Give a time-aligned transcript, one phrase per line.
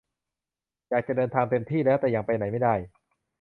[0.89, 2.75] อยากจะเดินทางเต็มที่แล้ว แต่ยังไปไหนไม่ได้